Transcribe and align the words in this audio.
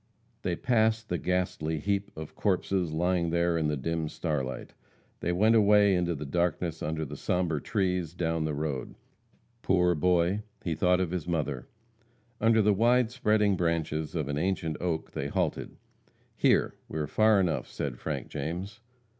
They 0.41 0.55
passed 0.55 1.09
the 1.09 1.19
ghastly 1.19 1.77
heap 1.77 2.09
of 2.17 2.33
corpses, 2.35 2.91
lying 2.91 3.29
there 3.29 3.55
in 3.55 3.67
the 3.67 3.77
dim 3.77 4.09
starlight. 4.09 4.73
They 5.19 5.31
went 5.31 5.53
away, 5.53 5.93
into 5.93 6.15
the 6.15 6.25
darkness 6.25 6.81
under 6.81 7.05
the 7.05 7.15
sombre 7.15 7.61
trees, 7.61 8.15
down 8.15 8.43
the 8.43 8.55
road. 8.55 8.95
Poor 9.61 9.93
boy, 9.93 10.41
he 10.63 10.73
thought 10.73 11.01
of 11.01 11.11
his 11.11 11.27
mother. 11.27 11.67
Under 12.39 12.63
the 12.63 12.73
wide 12.73 13.11
spreading 13.11 13.55
branches 13.55 14.15
of 14.15 14.27
an 14.27 14.39
ancient 14.39 14.75
oak 14.81 15.11
they 15.11 15.27
halted. 15.27 15.77
"Here! 16.35 16.73
we 16.89 16.97
are 16.97 17.05
far 17.05 17.39
enough," 17.39 17.67
said 17.67 17.99
Frank 17.99 18.27
James. 18.29 18.79